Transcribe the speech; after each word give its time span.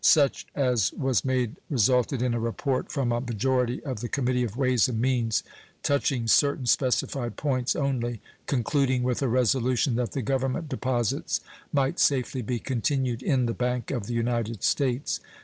Such 0.03 0.47
as 0.55 0.91
was 0.93 1.23
made 1.23 1.57
resulted 1.69 2.23
in 2.23 2.33
a 2.33 2.39
report 2.39 2.91
from 2.91 3.11
a 3.11 3.21
majority 3.21 3.83
of 3.83 3.99
the 3.99 4.09
Committee 4.09 4.43
of 4.43 4.57
Ways 4.57 4.87
and 4.87 4.99
Means 4.99 5.43
touching 5.83 6.25
certain 6.27 6.65
specified 6.65 7.35
points 7.37 7.75
only, 7.75 8.19
concluding 8.47 9.03
with 9.03 9.21
a 9.21 9.27
resolution 9.27 9.93
that 9.97 10.13
the 10.13 10.23
Government 10.23 10.67
deposits 10.67 11.39
might 11.71 11.99
safely 11.99 12.41
be 12.41 12.57
continued 12.57 13.21
in 13.21 13.45
the 13.45 13.53
Bank 13.53 13.91
of 13.91 14.07
the 14.07 14.15
United 14.15 14.63
States. 14.63 15.19